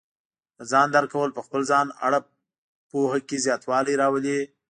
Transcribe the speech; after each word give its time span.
د 0.57 0.59
ځان 0.71 0.87
درک 0.95 1.09
کول 1.13 1.29
په 1.33 1.41
خپل 1.45 1.61
ځان 1.71 1.87
اړه 2.05 2.19
پوهه 2.89 3.19
کې 3.27 3.37
زیاتوالی 3.45 3.93
راولي. 4.01 4.39